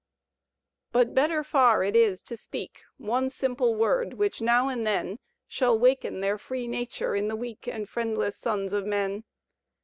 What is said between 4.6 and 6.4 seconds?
and then Shall waken their